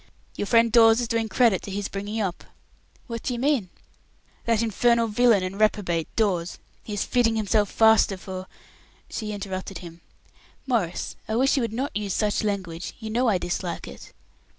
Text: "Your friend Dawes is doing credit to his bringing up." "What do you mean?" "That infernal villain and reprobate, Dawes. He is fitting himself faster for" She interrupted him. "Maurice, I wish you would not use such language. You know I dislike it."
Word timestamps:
"Your 0.35 0.47
friend 0.47 0.71
Dawes 0.71 0.99
is 0.99 1.07
doing 1.07 1.29
credit 1.29 1.61
to 1.61 1.69
his 1.69 1.87
bringing 1.87 2.19
up." 2.21 2.43
"What 3.05 3.21
do 3.21 3.33
you 3.35 3.39
mean?" 3.39 3.69
"That 4.45 4.63
infernal 4.63 5.05
villain 5.05 5.43
and 5.43 5.59
reprobate, 5.59 6.07
Dawes. 6.15 6.57
He 6.81 6.91
is 6.93 7.03
fitting 7.03 7.35
himself 7.35 7.69
faster 7.69 8.17
for" 8.17 8.47
She 9.11 9.31
interrupted 9.31 9.77
him. 9.77 10.01
"Maurice, 10.65 11.15
I 11.27 11.35
wish 11.35 11.55
you 11.55 11.61
would 11.61 11.71
not 11.71 11.95
use 11.95 12.15
such 12.15 12.43
language. 12.43 12.93
You 12.99 13.11
know 13.11 13.27
I 13.29 13.37
dislike 13.37 13.87
it." 13.87 14.11